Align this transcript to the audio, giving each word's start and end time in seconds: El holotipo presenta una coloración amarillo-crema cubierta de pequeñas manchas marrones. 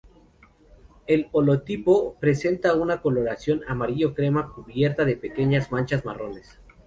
El 1.05 1.27
holotipo 1.31 2.15
presenta 2.19 2.73
una 2.73 3.03
coloración 3.03 3.61
amarillo-crema 3.67 4.51
cubierta 4.51 5.05
de 5.05 5.15
pequeñas 5.15 5.71
manchas 5.71 6.05
marrones. 6.05 6.57